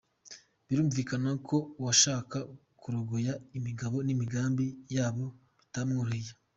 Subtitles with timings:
[0.67, 2.37] Birumvikana ko uwashaka
[2.81, 5.25] kurogoya imigabo n’imigambi yabo
[5.59, 6.31] bitamworohera.